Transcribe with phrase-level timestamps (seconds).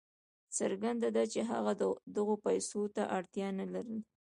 [0.57, 1.71] څرګنده ده چې هغه
[2.15, 3.99] دغو پیسو ته اړتیا نه لرله.